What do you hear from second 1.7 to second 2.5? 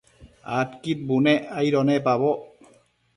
nepaboc